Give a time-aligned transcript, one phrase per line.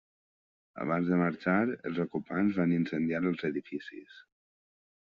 [0.85, 1.59] Abans de marxar,
[1.91, 4.23] els ocupants van incendiar els edificis.